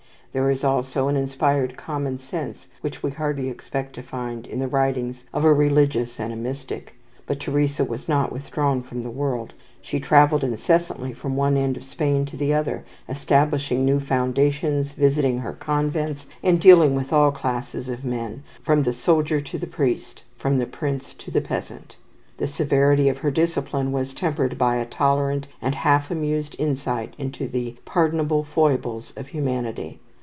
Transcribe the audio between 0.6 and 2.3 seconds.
also an inspired common